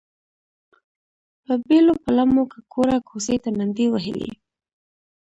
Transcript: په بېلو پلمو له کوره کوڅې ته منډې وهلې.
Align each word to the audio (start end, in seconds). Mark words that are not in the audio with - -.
په 1.43 1.53
بېلو 1.65 1.93
پلمو 2.03 2.43
له 2.51 2.59
کوره 2.73 2.97
کوڅې 3.07 3.35
ته 3.43 3.49
منډې 3.57 3.87
وهلې. 3.89 4.31